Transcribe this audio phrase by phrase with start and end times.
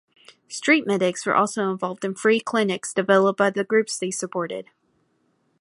[0.47, 4.65] Street medics were also involved in free clinics developed by the groups they supported.